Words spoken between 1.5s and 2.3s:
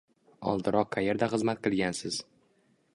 qilgansiz?